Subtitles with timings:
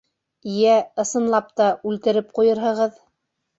[0.53, 3.01] Йә, ысынлап та, үлтереп ҡуйырһығыҙ.